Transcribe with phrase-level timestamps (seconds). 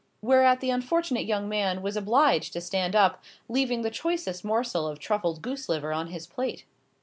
[0.23, 4.97] Whereat the unfortunate young man was obliged to stand up, leaving the choicest morsel of
[4.97, 6.65] truffled goose liver on his plate.